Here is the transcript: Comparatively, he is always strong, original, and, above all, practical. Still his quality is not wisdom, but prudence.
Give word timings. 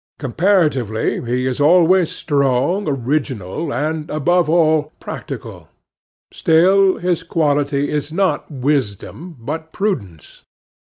Comparatively, 0.17 1.23
he 1.23 1.45
is 1.45 1.59
always 1.59 2.09
strong, 2.09 2.87
original, 2.89 3.71
and, 3.71 4.09
above 4.09 4.49
all, 4.49 4.93
practical. 4.99 5.69
Still 6.33 6.97
his 6.97 7.21
quality 7.21 7.91
is 7.91 8.11
not 8.11 8.49
wisdom, 8.49 9.37
but 9.39 9.71
prudence. 9.71 10.43